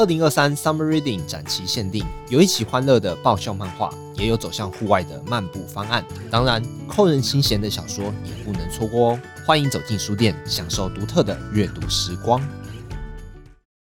[0.00, 6.02] 二零二三 Summer Reading 展期限定，有一起欢乐的爆笑漫画，也有走向户外的漫步方案。
[6.30, 9.20] 当然，扣人心弦的小说也不能错过哦。
[9.46, 12.40] 欢迎走进书店，享受独特的阅读时光。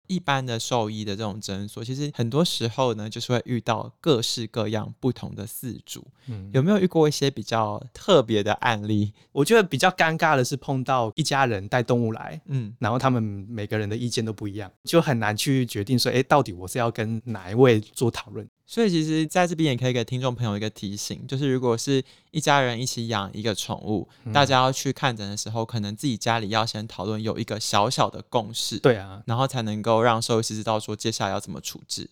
[0.10, 6.06] 一般的兽医的这种诊所，其实很多时候呢，就是会遇到各式各样不同的饲主。
[6.28, 9.14] 嗯，有没有遇过一些比较特别的案例？
[9.32, 18.46] 我觉得比较尴尬的是碰到一家人带动物来，嗯，然后他们每个人的意见都不一样，就很难去决定说，哎，到底我是要跟哪一位做讨论。
[18.72, 32.12] 所以其实在这边也可以给听众朋友一个提醒，就是如果是一家人一起养一个宠物，嗯、大家要去看诊的时候，可能自己家里要先讨论有一个小小的共识，对啊，然后才能够让兽医师知道说接下来要怎么处置。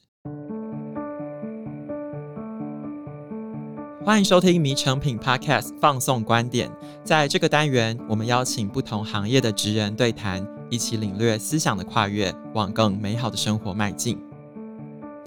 [4.03, 6.71] 欢迎收听《迷成品 Podcast》放送观点，
[7.03, 14.17] 在这个单元，我们邀请不同行业的职人对谈，一起领略思想的跨越，往更美好的生活迈进。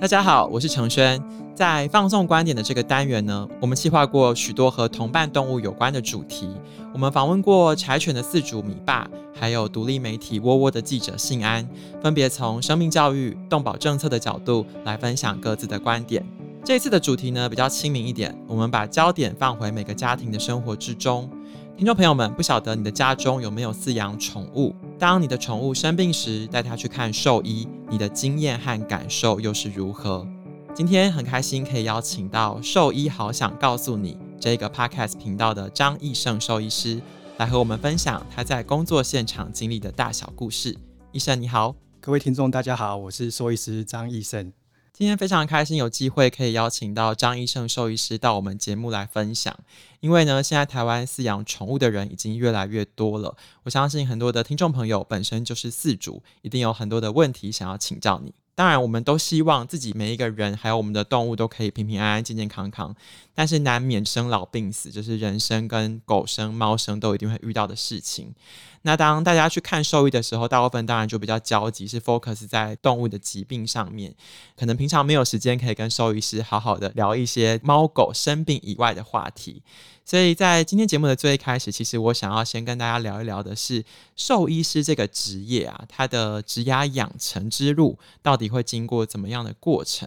[0.00, 1.22] 大家好，我是承轩。
[1.54, 6.48] 在放送观点的这个单元呢，我们计划过许多和同伴动物有关的主题。
[6.95, 9.06] 我们访问过柴犬的饲主米爸，
[9.38, 11.68] 还有独立媒体窝窝的记者信安，
[12.02, 16.24] 分别从生命教育、动保政策的角度来分享各自的观点。
[16.65, 21.28] 这次的主题呢，比较亲民一点，我们把焦点放回每个家庭的生活之中。
[21.80, 24.76] 听众朋友们，不晓得你的家中有没有饲养宠物？
[24.98, 30.28] 当你的宠物生病时，带它去看兽医，你的经验和感受又是如何？
[30.74, 37.00] 今天很开心可以邀请到《兽医好想告诉你》这个 podcast 频道的张义胜兽医师
[37.38, 40.76] 来和我们分享他在工作现场经历的大小故事。
[41.12, 44.52] 医生你好，各位听众大家好，我是兽医师张义胜。
[45.01, 49.59] 今天非常开心有机会可以邀请到张医生兽医师到我们节目来分享，
[50.01, 58.34] 因为呢，现在台湾饲养宠物的人已经越来越多了，我相信很多的听众朋友本身就是饲主，一定有很多的问题想要请教你。
[58.54, 62.95] 当然，我们都希望自己每一个人还有我们的动物都可以平平安安、健健康康，
[63.41, 68.34] 但是难免生老病死，就是人生跟狗生、猫生都一定会遇到的事情。
[68.83, 74.15] 那当大家去看兽医的时候，大部分当然就比较焦急，是 focus 在动物的疾病上面，
[74.59, 79.62] 可能平常没有时间可以跟兽医师好好的聊一些猫狗生病以外的话题。
[80.05, 83.83] 所以在今天节目的最一开始，其实我想要先跟大家聊一聊的是
[84.17, 90.06] 兽医师这个职业啊，它的职涯养成之路到底会经过怎么样的过程？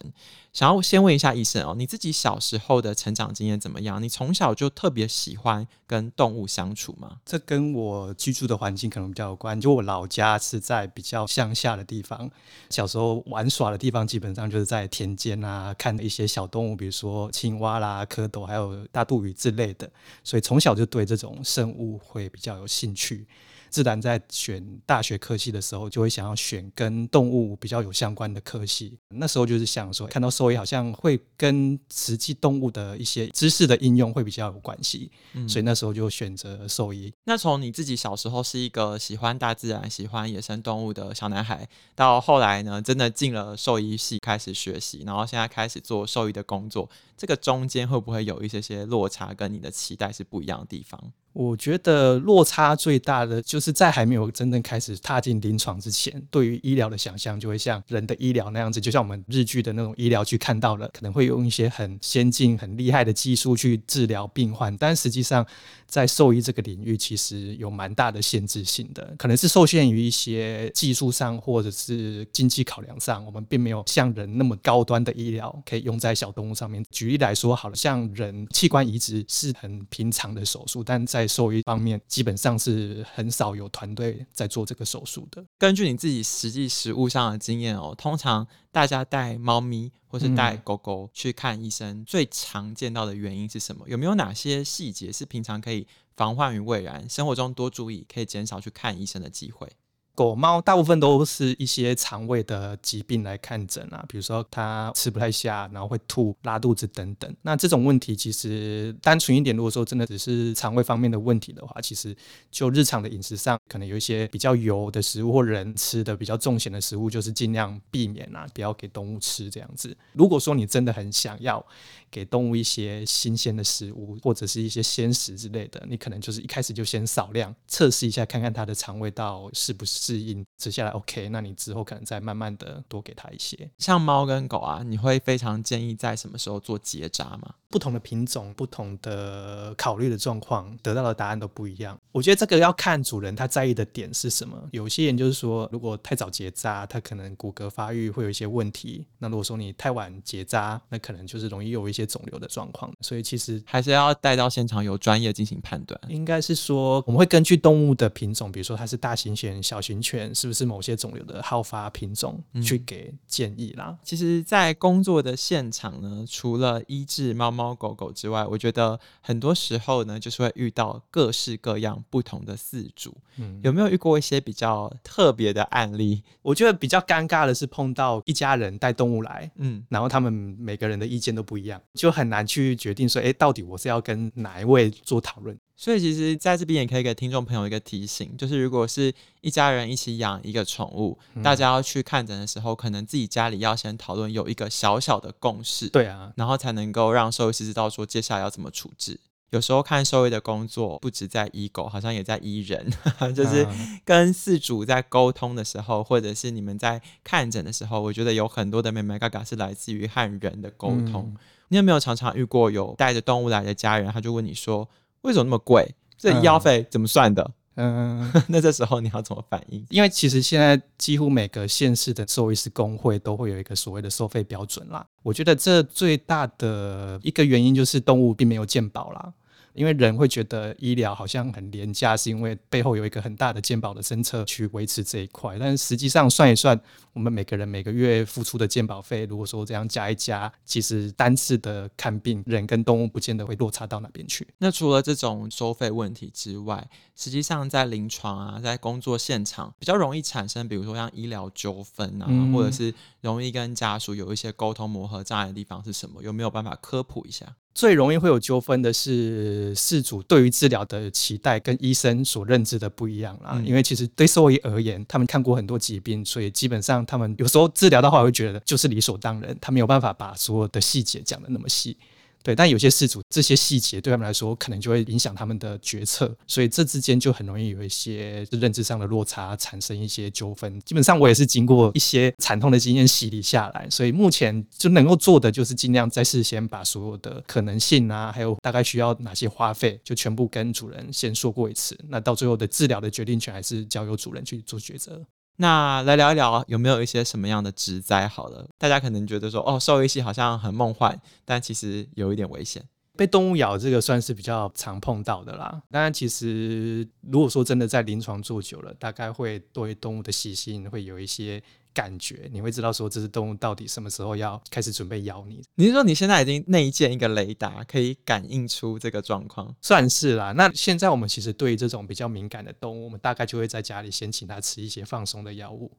[0.53, 4.01] 想要先问一下医生哦，你自己小时候的成长经验怎么样？
[4.01, 7.17] 你从小就特别喜欢跟动物相处吗？
[7.25, 9.59] 这跟我居住的环境可能比较有关。
[9.59, 12.29] 就我老家是在比较乡下的地方，
[12.69, 19.89] 小时候玩耍的地方基本上就是在田间啊，看一些小动物，比如说青蛙啦、蝌蚪，还有大肚鱼之类的。
[20.23, 23.25] 所以从小就对这种生物会比较有兴趣。
[23.73, 28.99] 自然在选大学科系的时候，就会想要选跟动物比较有相关的科系。
[29.09, 37.11] 那时候就是想说，看到兽医好像会跟实际动物的一些知识的应用会比较有关系，嗯，所以那时候就选择兽医。
[37.23, 51.11] 那从你自己小时候是一个喜欢大自然、喜欢野生动物的小男孩，到后来呢，真的进了兽医系开始学习，然后现在开始做兽医的工作，这个中间会不会有一些些落差，跟你的期待是不一样的地方？
[51.33, 65.45] 我觉得落差最大的就是在还没有真正开始踏进临床之前，对于医疗的想象就会像人的医疗那样子，就像我们日剧的那种医疗去看到了，可能会用一些很先进、很厉害的技术去治疗病患，但实际上
[65.87, 76.83] 在兽医这个领域，其实有蛮大的限制性的，可能是受限于一些技术上或者是经济考量上，我们并没有像人那么高端的医疗可以用在小动物上面。
[76.91, 85.43] 举例来说，好了，像人器官移植是很平常的手术，但在在兽医方面，基本上是很少有团队在做这个手术的。
[85.57, 93.87] 根据你自己实际实物上的经验哦，通常大家带猫咪或是带狗狗去看医生，最常见到的原因是什么？
[93.87, 99.71] 有没有哪些细节是平常可以防患于未然，生活中多注意，可以减少去看医生的机会？
[100.15, 107.35] 狗猫大部分都是一些肠胃的疾病来看诊啊，比如说它吃不太下，然后会吐、拉肚子等等。
[107.41, 112.15] 那这种问题其实单纯一点，如果说真的只是肠胃方面的问题的话，其实
[112.51, 119.97] 就日常的饮食上，可能有一些比较油的食物或人吃的比较重咸的食物，就是尽量避免啊，不要给动物吃这样子。
[120.11, 121.65] 如果说你真的很想要
[122.11, 130.02] 给动物一些新鲜的食物或者是一些鲜食之类的，你可能就是一开始就先少量测试一下，看看它的肠胃道是不是。
[130.03, 133.71] 适应，吃下来 OK，那你之后可能再慢慢的多给他一些。
[133.77, 137.55] 像猫跟狗啊，你会非常建议在什么时候做结扎吗？
[137.73, 141.99] 不同的品种、不同的考虑的状况，得到的答案都不一样。
[142.11, 144.55] 我觉得这个要看主人他在意的点是什么。
[144.71, 152.93] 有些人就是说，如果太早结扎，他可能骨骼发育会有一些问题；那如果说你太晚结扎，那可能就是容易有一些肿瘤的状况。
[153.01, 155.99] 所以其实还是要带到现场有专业进行判断。
[156.09, 163.87] 应该是说，我们会根据动物的品种，比如说它是大型犬、小型犬，是不是某些肿瘤的好发品种，去给建议啦。
[163.89, 167.62] 嗯、其实，在工作的现场呢，除了医治猫猫。
[167.63, 173.15] 猫狗狗之外，我觉得很多时候呢，就是会遇到各式各样不同的饲主。
[173.37, 176.21] 嗯，有没有遇过一些比较特别的案例？
[176.41, 185.57] 我觉得比较尴尬的是碰到一家人带动物来，嗯，然后他们每个人的意见都不一样，就很难去决定说，哎，到底我是要跟哪一位做讨论。
[185.75, 199.19] 所以，其实在这边也可以给听众朋友一个提醒，就是如果是一家人一起养一个宠物，嗯、大家要去看诊的时候，可能自己家里要先讨论有一个小小的共识，对啊，然后才能够让兽医师知道说接下来要怎么处置。
[199.49, 202.91] 有时候看兽医的工作不止在医狗，好像也在医人，
[203.35, 203.67] 就是
[204.03, 211.25] 跟饲主在沟通的时候，或者是你们在看诊的时候，我觉得有很多的眉眉角角是来自于和人的沟通。
[211.27, 211.37] 嗯、
[211.67, 214.89] 你有没有常常遇过有带着动物来的家人，他就问你说，
[215.23, 215.93] 为什么那么贵？
[216.17, 217.51] 这医药费怎么算的？
[217.75, 219.83] 嗯， 那这时候你要怎么反应？
[219.89, 225.03] 因为其实现在几乎每个县市的兽医师工会都会有一个所谓的收费标准啦。
[225.23, 229.33] 我觉得这最大的一个原因就是动物并没有健保啦。
[229.73, 235.57] 因为人会觉得医疗好像很廉价，是因为背后有一个很大的健保的政策去维持这一块。
[235.59, 236.79] 但是实际上算一算，
[237.13, 244.47] 我们每个人每个月付出的健保费，如果说这样加一加，其实单次的看病，人跟动物不见得会落差到哪边去。
[244.59, 256.21] 那除了这种收费问题之外，实际上在临床啊，在工作现场比较容易产生，比如说像医疗纠纷啊，嗯、或者是容易跟家属有一些沟通磨合障碍的地方是什么？
[256.21, 257.55] 有没有办法科普一下？
[257.73, 263.53] 最容易会有纠纷的是事主对于治疗的期待跟医生所认知的不一样啦。
[263.55, 271.97] 嗯、因为其实对兽医而言，他们看过很多疾病，所以基本上他们有时候治疗的话，会觉得就是理所当然，他没有办法把所有的细节讲得那么细。
[272.43, 280.79] 对，但有些事主这些细节对他们来说，可能就会影响他们的决策，所以这之间就很容易有一些认知上的落差，产生一些纠纷。
[280.81, 291.97] 基本上我也是经过一些惨痛的经验洗礼下来，所以目前就能够做的就是尽量在事先把所有的可能性啊，还有大概需要哪些花费，就全部跟主人先说过一次。
[292.09, 295.25] 那到最后的治疗的决定权还是交由主人去做抉择。
[295.57, 298.27] 那来聊一聊，有没有一些什么样的植灾？
[298.27, 302.83] 好了，大家可能觉得说，哦，兽医系好像很梦幻，但其实有一点危险。
[303.15, 305.81] 被动物咬这个算是比较常碰到的啦。
[305.91, 311.61] 当然，其实如果说真的在临床做久了，大概会对动物的习性会有一些。
[311.93, 315.61] 感觉你会知道说，这只动物到底什么时候要开始准备咬你？
[315.75, 319.75] 你是说你现在已经内建一个雷达，可以感应出这个状况？
[319.81, 320.51] 算是啦。
[320.53, 325.91] 那现在我们其实对于这种比较敏感的动物，我们大概就会在家里先请它吃一些放松的药物，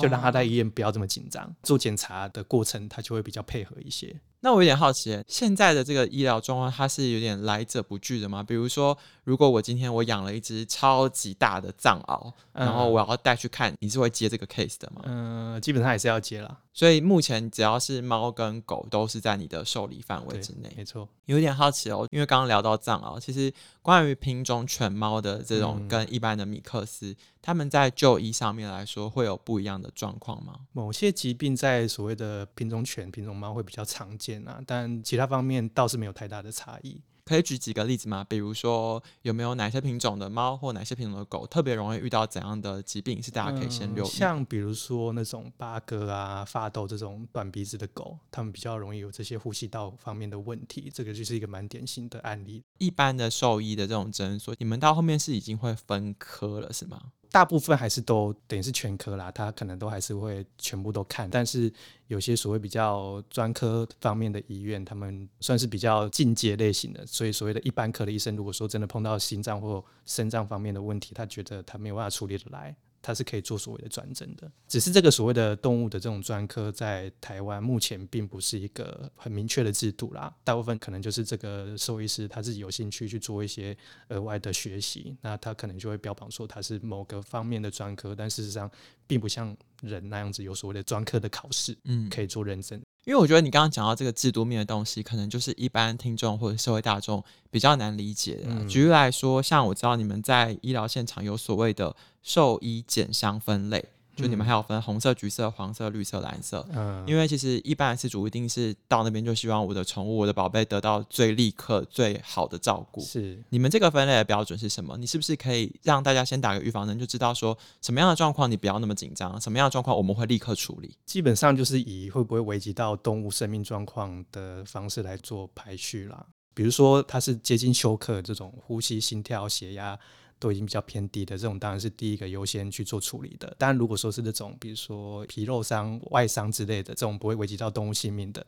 [0.00, 1.54] 就让它在医院不要这么紧张。
[1.62, 4.20] 做检查的过程，它就会比较配合一些。
[4.44, 8.42] 那我有点好奇，现在的这个医疗状况，它是有点来者不拒的吗？
[8.42, 15.02] 比如说，如果我今天我养了一只超级大的藏獒，嗯、然后我要带去看，你是会接这个 case 的吗？
[15.04, 16.58] 嗯，基本上还是要接啦。
[16.72, 21.08] 所以目前只要是猫跟狗都是在你的受理范围之内，没错。
[21.26, 23.52] 有点好奇哦，因为刚刚聊到藏獒，其实
[23.82, 30.60] 关于品种犬猫的这种跟一般的米克斯，嗯、他们在就医上面来说会有不一样的状况吗？
[30.72, 37.00] 某些疾病在所谓的品种犬、品种猫会比较常见啊，但其他方面倒是没有太大的差异。
[37.24, 38.24] 可以举几个例子吗？
[38.28, 43.22] 比如说，有没有哪些品种的猫或哪些品种的狗特别容易遇到怎样的疾病？
[43.22, 44.08] 是大家可以先留意。
[44.08, 50.90] 嗯，像比如说那种八哥啊、发斗这种短鼻子的狗，它们比较容易有这些呼吸道方面的问题。
[50.92, 52.64] 这个就是一个蛮典型的案例。
[52.78, 57.00] 一般的兽医的这种诊所，你们到后面是已经会分科了，是吗？
[57.32, 61.72] 大部分还是都等于是全科啦，他可能都还是会全部都看，但是
[62.06, 72.76] 有些所谓比较专科方面的医院，他们算是比较进阶类型的，所以所谓的一般科的医生，如果说真的碰到心脏或肾脏方面的问题，他觉得他没有办法处理得来。
[73.02, 80.32] 它是可以做所谓的转正的，只是这个所谓的动物的这种专科在台湾目前并不是一个很明确的制度啦。
[80.44, 83.76] 大部分可能就是这个兽医师他自己有兴趣去做一些
[84.08, 88.70] 额外的学习，那他可能就会标榜说他是某个方面的专科，但事实上
[89.06, 92.80] 并不像人那样子有所谓的专科的考试，嗯，可以做认证。
[93.04, 98.42] 因为我觉得你刚刚讲到这个制度面的东西，可能就是一般听众或者社会大众比较难理解的。
[98.46, 103.84] 嗯、举例来说，像我知道你们在医疗现场有所谓的兽医减伤分类。
[104.14, 113.00] 就你们还有分红色、橘色、黄色、绿色、蓝色，嗯，因为其实一般的饲主一定是到那边就希望我的宠物、我的宝贝得到最立刻、最好的照顾。
[113.00, 114.96] 是，你们这个分类的标准是什么？
[114.98, 120.94] 你是不是可以让大家先打个预防针，就知道说什么样的状况你不要那么紧张，什么样的状况我们会立刻处理？
[121.06, 126.26] 基本上就是以会不会危及到动物生命状况的方式来做排序啦。
[126.54, 129.98] 比如说它是接近休克这种呼吸、心跳、血压。
[130.42, 133.54] 都已经比较偏低的这种，当然是第一个优先去做处理的。
[133.56, 138.44] 但，如果说是那种，比如说皮肉伤、外伤之类的，这种不会危及到动物性命的，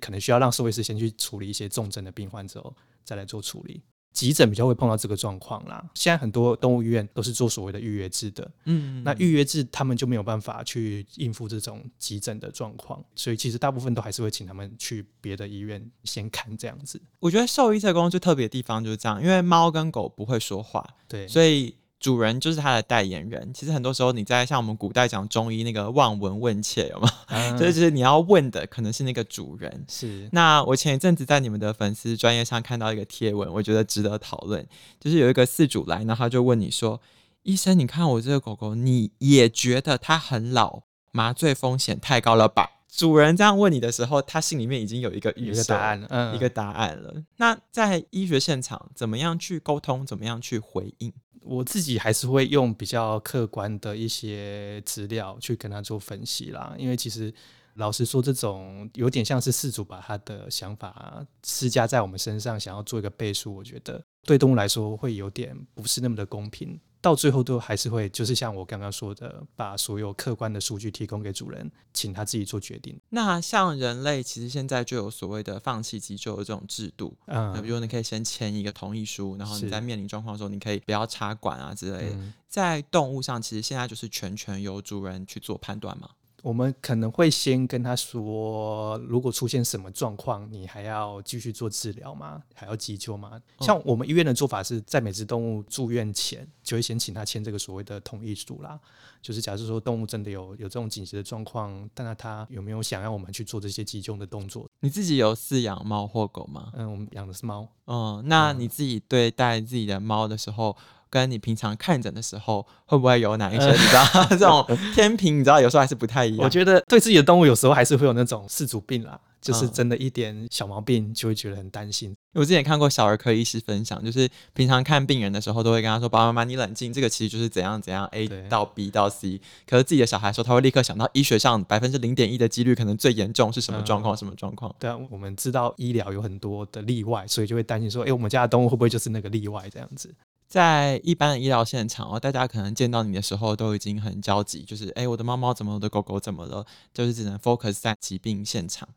[0.00, 2.74] 可能需要让兽医师先去处理一些重症的病患之后，
[3.04, 3.80] 再来做处理。
[4.16, 5.84] 急诊比较会碰到这个状况啦。
[5.92, 16.98] 现在很多动物医院都是做所谓的预约制的，嗯，那预约制他们就没有办法去应付这种急诊的状况，所以其实大部分都还是会请他们去别的医院先看这样子。
[17.20, 21.76] 我觉得兽医这个工作最特别的地方就是这样，因为猫跟狗不会说话，对，所以。
[21.98, 23.52] 主人就是他的代言人。
[23.54, 27.08] 其实很多时候，你在像我们古代讲中医那个望闻问切，有吗？
[27.28, 29.84] 嗯、就是你要问的可能是那个主人。
[29.88, 30.28] 是。
[30.32, 34.66] 那我前一阵子在你们的粉丝专业上看到一个贴文，我觉得值得讨论。
[35.00, 37.00] 就是有一个饲主来，然后他就问你说
[37.42, 47.14] ：“医生，你看我这个狗狗，你也觉得它很老，麻醉风险太高了吧？”主人这样问你的时候，他心里面已经有一个预设答案了，嗯、一个答案了。
[47.36, 50.06] 那在医学现场，怎么样去沟通？
[50.06, 51.12] 怎么样去回应？
[51.42, 57.32] 我自己还是会用比较客观的一些资料去跟他做分析啦，因为其实
[57.74, 66.80] 老实说，这种有点像是事主把他的想法施加在我们身上，想要做一个背书，我觉得对动物来说会有点不是那么的公平。
[67.06, 72.98] 到最后都还是会，就是像我刚刚说的，把所有客观的数据提供给主人，请他自己做决定。
[73.10, 82.16] 那像人类，其实现在就有所谓的放弃急救的这种制度，嗯，比如你可以先签一个同意书，然后你在面临状况的时候，你可以不要插管啊之类的。
[82.16, 86.10] 嗯，在动物上，其实现在就是全权由主人去做判断嘛。
[86.46, 92.40] 我们可能会先跟他说，如果出现什么状况，你还要继续做治疗吗？
[92.54, 93.42] 还要急救吗？
[93.62, 98.78] 像我们医院的做法是在每只动物住院前，就会先请他签这个所谓的同意书啦。
[99.20, 104.68] 就是假设说动物真的有有这种紧急的状况，但那他有没有想要我们去做这些急救的动作？
[104.78, 106.70] 你自己有饲养猫或狗吗？
[106.74, 107.66] 嗯，我们养的是猫。
[107.86, 110.76] 嗯，那你自己对待自己的猫的时候，
[111.10, 115.38] 跟你平常看诊的时候，会不会有哪一些你知道、呃、 这种天平？
[115.38, 116.44] 你知道有时候还是不太一样。
[116.44, 122.10] 我觉得对自己的动物有时候还是会有那种饲主病啦，就是真的一点小毛病就会觉得很担心。
[122.10, 134.14] 嗯、我之前看过小儿科医师分享，就是平常看病人的时候，都会跟他说：“爸爸妈妈，你冷静，这个其实就是怎样怎样，A 到 B 到 C。”可是自己的小孩说，他会立刻想到医学上百分之零点一的几率，可能最严重是什么状况？
[134.14, 134.74] 嗯、什么状况？
[134.78, 140.14] 对啊，我们知道医疗有很多的例外，所以就会担心说：“哎、欸，我们家的动物会不会就是那个例外？”这样子。
[140.48, 146.64] 在一般的医疗现场哦，大家可能见到你的时候都已经很焦急，就是哎，我的猫猫怎么，我的狗狗怎么了？
[146.94, 148.88] 就是只能 focus 在疾病现场。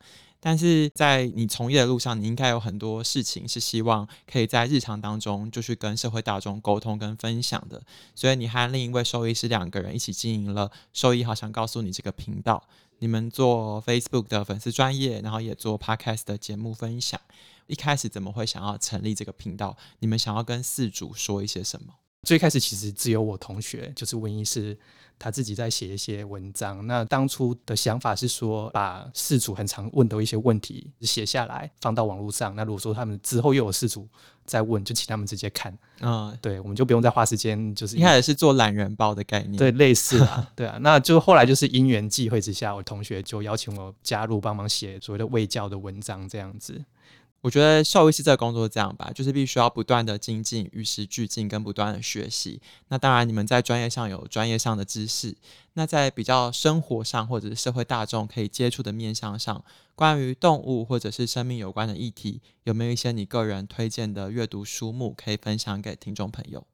[0.42, 7.82] 但是在你从业的路上，你应该有很多事情是希望可以在日常当中就去跟社会大众沟通跟分享的。
[8.14, 12.62] 所以你和另一位兽医师两个人一起经营了“兽医好想告诉你”这个频道，
[13.00, 17.20] 你们做 Facebook 的粉丝专业，然后也做 Podcast 的节目分享。
[17.70, 19.76] 一开始怎么会想要成立这个频道？
[20.00, 21.94] 你们想要跟四主说一些什么？
[22.24, 24.78] 最开始其实只有我同学，就是温医师，
[25.18, 26.86] 他自己在写一些文章。
[26.86, 32.54] 那当初的想法是说，把事主很常问的一些问题写下来，放到网络上。
[32.54, 34.06] 那如果说他们之后又有事主
[34.44, 35.74] 再问，就请他们直接看。
[36.00, 37.74] 嗯，对，我们就不用再花时间。
[37.74, 40.76] 就是一开始是做懒人包的概念，对，类似啊， 对啊。
[40.82, 46.84] 那就后来就是因缘际会之下，我同学就邀请我加入，帮忙写所谓的卫教的文章，这样子。
[47.42, 52.60] 我觉得兽医师这个工作这样吧，就是必须要不断的精进、与时俱进，跟不断的学习。
[52.88, 55.34] 那当然，你们在专业上有专业上的知识，
[55.72, 66.66] 那在比较生活上或者是社会大众可以接触的面向上，关于动物或者是生命有关的议题，有没有一些你个人推荐的阅读书目可以分享给听众朋友？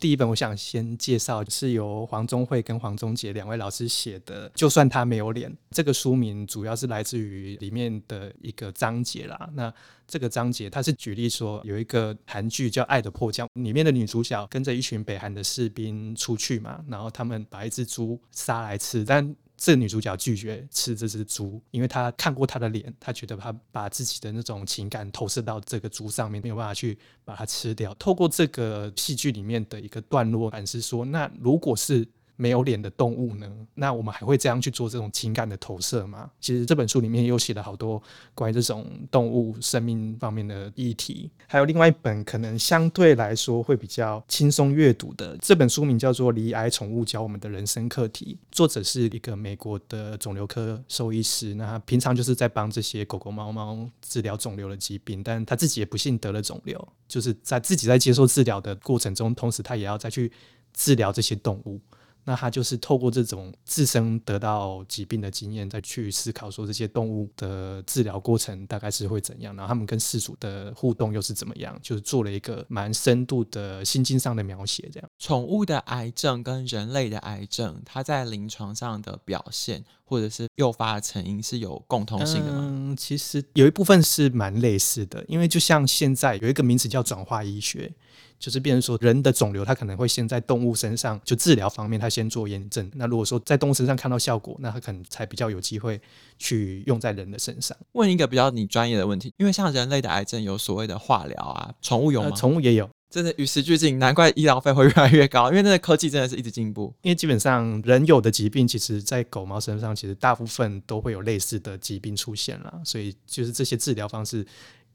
[0.00, 5.50] 第一本我想先介绍，是由黄宗慧跟黄宗杰两位老师写的《就算他没有脸》。
[5.72, 9.50] 这个书名主要是来自于里面的一个章节啦。
[9.52, 9.72] 那
[10.08, 27.94] 这个章节它是举例说，有一个韩剧叫《爱的迫降》，里面的女主角跟着一群北韩的士兵出去嘛，然后他们把一只猪杀来吃，但这女主角拒绝吃这只猪，因为她看过他的脸，她觉得她把自己的那种情感投射到这个猪上面，没有办法去把它吃掉。
[27.96, 32.08] 透过这个戏剧里面的一个段落，反思说，那如果是
[32.40, 33.46] 没有脸的动物呢？
[33.74, 36.30] 那我们还会这样去做这种情感的投射吗？
[36.40, 38.02] 其实这本书里面又写了好多
[38.34, 41.30] 关于这种动物生命方面的议题。
[41.46, 51.52] 还有另外一本可能相对来说会比较轻松阅读的这本书名叫做《离癌宠物教我们的人生课题》，作者是一个美国的肿瘤科兽医师。
[51.54, 60.32] 那他平常就是在帮这些狗狗、猫猫治疗肿瘤的疾病，但他自己也不幸得了肿瘤，就是在自己在接受治疗的过程中，同时他也要再去
[60.72, 61.78] 治疗这些动物。
[62.24, 74.88] 那他就是透过这种自身得到疾病的经验，再去思考说这些动物的治疗过程大概是会怎样，然后他们跟饲主的互动又是怎么样，就是做了一个蛮深度的心境上的描写。
[74.92, 82.58] 这样，宠物的癌症跟人类的癌症，它在临床上的表现或者是诱发的成因是有共通性的吗？
[82.70, 87.92] 嗯，其实有一部分是蛮类似的，因为就像现在有一个名词叫转化医学。
[88.40, 92.90] 就是变成说，人的肿瘤，它可能会先在动物身上，就治疗方面，它先做验证。
[92.94, 96.00] 那如果说在动物身上看到效果，那它可能才比较有机会
[96.38, 97.76] 去用在人的身上。
[97.92, 102.30] 问一个比较你专业的问题，因为像人类的癌症有所谓的化疗啊，宠物有吗？
[102.30, 106.94] 呃，宠物也有，真的与时俱进，难怪医疗费会越来越高，因为那个科技真的是一直进步。
[107.02, 114.46] 因为基本上人有的疾病，其实在狗猫身上，其实大部分都会有类似的疾病出现了，所以就是这些治疗方式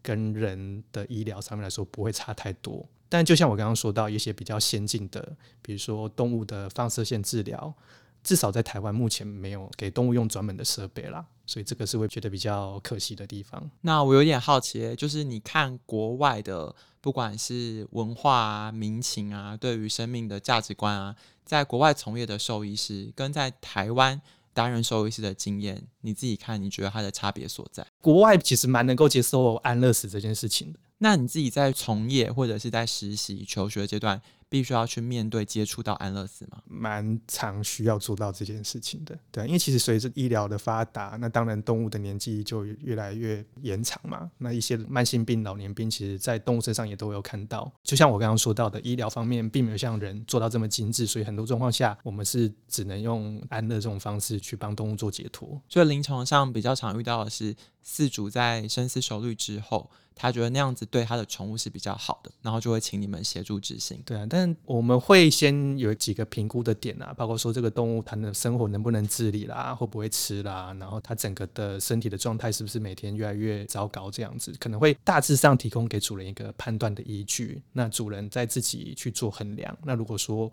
[0.02, 2.84] 跟人的医疗上面来说不会差太多。
[3.08, 7.74] 但就像我刚刚说到一些比较先进的，比如说动物的放射线治疗，
[8.24, 13.70] 至少在台湾目前没有给动物用专门的设备啦，所以这个是会觉得比较可惜的地方。
[13.82, 24.20] 那我有点好奇，就是你看国外的，不管是文化啊、民情啊，对于生命的价值观啊，在国外从业的兽医师跟在台湾
[24.54, 27.86] 担任兽医师的经验，你自己看，你觉得它的差别所在？
[28.02, 30.80] 国外其实蛮能够接受安乐死这件事情的。
[31.00, 36.60] 那你自己在从业或者是在实习求学阶段，必须要去面对接触到安乐死吗？
[36.66, 44.32] 蛮常需要做到这件事情的，对，因为其实随着医疗的发达，那当然动物的年纪就越来越延长嘛。
[44.38, 47.70] 那一些慢性病、老年病，其实在动物身上也都有看到。
[47.84, 55.62] 就像我刚刚说到的，医疗方面并没有像人做到这么精致，所以很多状况下，我们是只能用安乐这种方式去帮动物做解脱。
[55.68, 57.54] 所以临床上比较常遇到的是，
[57.88, 64.02] 饲主在深思熟虑之后，他觉得那样子对他的宠物是比较好的，然后就会请你们协助执行。
[64.06, 77.62] 对啊，但我们会先有几个评估的点啊，包括说这个动物它的生活能不能自理啦，会不会吃啦，然后它整个的身体的状态是不是每天越来越糟糕这样子，可能会大致上提供给主人一个判断的依据。
[77.74, 79.78] 那主人再自己去做衡量。
[79.84, 80.52] 那如果说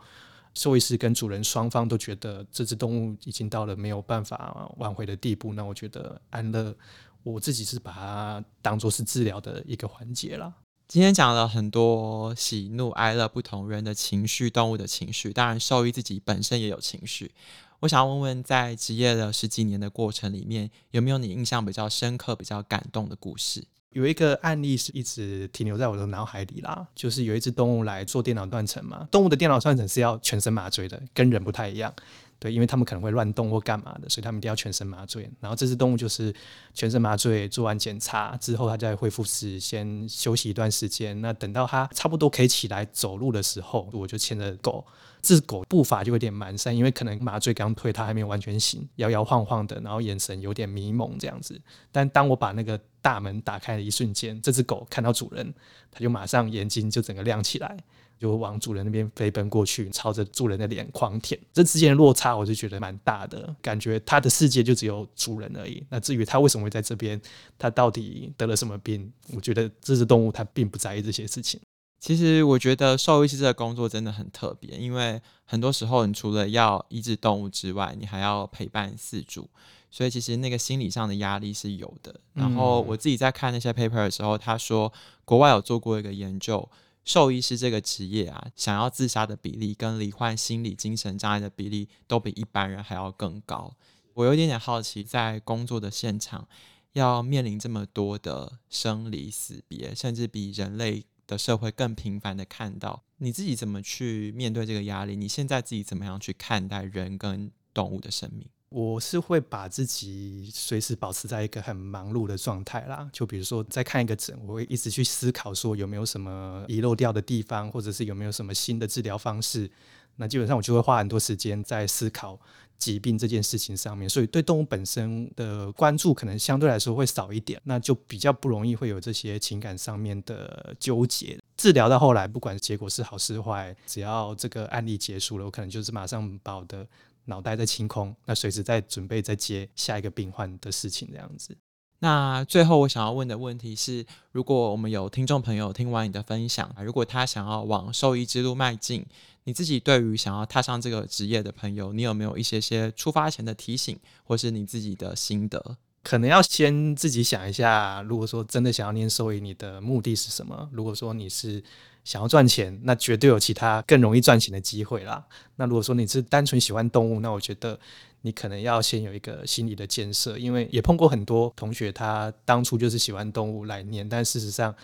[0.55, 6.77] 兽医师跟主人双方都觉得这只动物已经到了没有办法挽回的地步，那我觉得安乐。
[7.23, 10.53] 我自己是把它当做是治疗的一个环节啦。
[10.89, 17.33] 今天讲了很多喜怒哀乐不同人的情绪，动物的情绪，当然兽医自己本身也有情绪。
[17.81, 23.65] 我想问问，在职业的十几年的过程里面，有没有你印象比较深刻、比较感动的故事？
[23.91, 29.09] 有一个案例是一直停留在我的脑海里啦，就是有一只动物来做电脑断层嘛。
[29.11, 31.93] 动物的电脑断层是要全身麻醉的，跟人不太一样。
[32.43, 35.31] 对，因为他们可能会乱动或干嘛的，所以他们一定要全身麻醉。
[35.39, 36.35] 然后这只动物就是
[36.75, 41.21] 全身麻醉，做完检查之后，它再恢复时先休息一段时间。
[41.21, 44.85] 那等到它差不多可以起来走路的时候，我就牵着狗。
[45.23, 51.59] 这只狗步伐就有点蹒跚，因为可能麻醉刚退，它还没有完全醒，摇摇晃晃的，然后眼神有点迷蒙这样子。
[51.91, 55.55] 但当我把那个大门打开的一瞬间，这只狗看到主人，
[55.91, 57.77] 它就马上眼睛就整个亮起来。
[58.19, 61.37] 就往主人那边飞奔过去，朝着主人的脸狂舔。
[61.53, 65.85] 这之间的落差，我就觉得蛮大的，感觉他的世界就只有主人而已。
[65.91, 67.21] 那至于他为什么会在这边，
[67.59, 71.61] 他到底得了什么病，我觉得这只动物它并不在意这些事情。
[72.03, 79.49] 其实我觉得兽医师这个工作真的很特别，因为很多时候你除了要医治动物之外，你还要陪伴饲主，
[79.89, 82.19] 所以其实那个心理上的压力是有的。
[82.35, 84.93] 然后我自己在看那些 paper 的时候，他说
[85.25, 86.69] 国外有做过一个研究。
[87.05, 93.73] 兽医师这个职业啊，想要自杀的比例跟罹患心理精神障碍的比例都比一般人还要更高。
[94.15, 96.49] 我有点点好奇，在工作的现场
[96.95, 105.17] 要面临这么多的生离死别，甚至比人类的社会更频繁的看到，你自己怎么去面对这个压力？
[105.17, 108.47] 你现在自己怎么样去看待人跟动物的生命？
[108.69, 119.71] 我是会把自己随时保持在一个很忙碌的状态啦，就比如说在看一个诊，我会一直去思考说有没有什么遗漏掉的地方，或者是有没有什么新的治疗方式。
[120.17, 122.39] 那基本上我就会花很多时间在思考
[122.79, 131.39] 疾病这件事情上面，所以对动物本身的关注可能相对来说会少一点，那就比较不容易会有这些情感上面的纠结。
[131.57, 136.85] 治疗到后来，不管结果是好是坏，只要这个案例结束了，我可能就是马上把我的
[137.27, 141.57] 脑袋在清空，那随时在准备再接下一个病患的事情这样子。
[142.03, 149.07] 那最后我想要问的问题是，如果我们有听众朋友听完你的分享，如果他想要往兽医之路迈进，
[149.45, 155.77] 你自己对于想要踏上这个职业的朋友，你有没有一些些出发前的提醒，或是你自己的心得？
[156.03, 160.69] 可能要先自己想一下，如果说真的想要念兽医，你的目的是什么？
[160.73, 161.63] 如果说你是
[162.03, 165.25] 想要赚钱，那绝对有其他更容易赚钱的机会啦。
[165.55, 167.79] 那如果说你是单纯喜欢动物，那我觉得。
[168.23, 174.75] 你可能要先有一个心理的建设，因为也碰过很多同学，他当初就是喜欢动物来念，但事实上，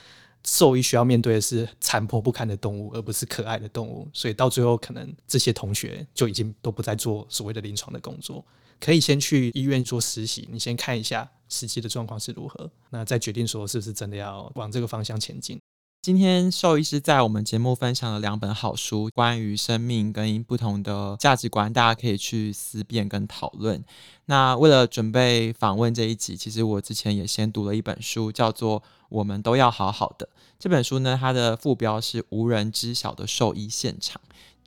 [0.44, 8.44] 兽医需要面对的是残破不堪的动物，而不是可爱的动物，所以到最后可能这些同学就已经都不再做所谓的临床的工作，
[8.80, 15.58] 可以先去医院做实习，你先看一下实际的状况是如何，那再决定说是不是真的要往这个方向前进。
[16.08, 23.84] 今天兽医师在我们节目分享了两本好书，关于生命跟不同的价值观，大家可以去思辨跟讨论。
[24.24, 30.24] 那为了准备访问这一集，其实我之前也先读了一本书，叫做《我们都要好好的》。
[30.58, 34.18] 这本书呢，它的副标是“无人知晓的兽医现场”。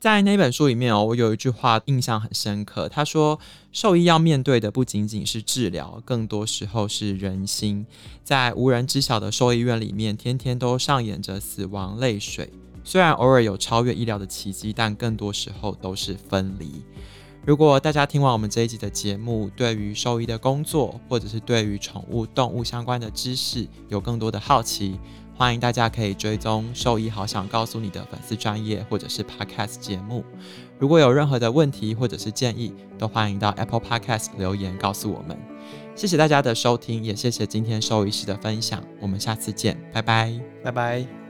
[0.02, 2.88] 在那本书里面哦，我有一句话印象很深刻。
[2.88, 3.38] 他说
[3.70, 7.86] ：“兽医要面对的不仅仅是治疗，更多时候是人心。
[8.24, 12.50] 在无人知晓的兽医院里面，天天都上演着死亡泪水。
[12.82, 16.82] 虽然偶尔有超越医疗的奇迹，但更多时候都是分离。
[17.46, 24.98] 如果大家听完我们这一集的节目，对于兽医的工作，或者是对于宠物、动物相关的知识，有更多的好奇。”
[25.42, 30.24] 欢迎大家可以追踪兽医好想告诉你的粉丝专业或者是 Podcast 节目。
[30.78, 35.36] 如果有任何的问题或者是建议，都欢迎到 Apple Podcast 留言告诉我们。
[35.96, 38.84] 谢谢大家的收听，也谢谢今天兽医师的分享。
[39.00, 41.21] 我们下次见，拜拜，拜拜。